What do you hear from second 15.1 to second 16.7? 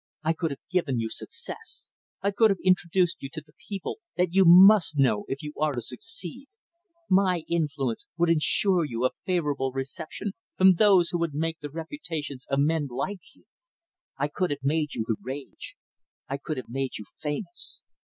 rage. I could have